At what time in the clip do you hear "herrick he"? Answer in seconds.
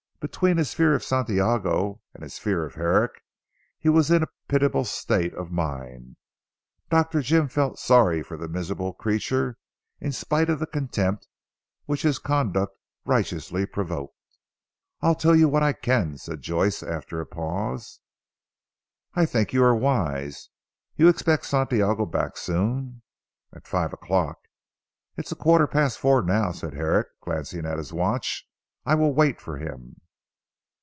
2.75-3.89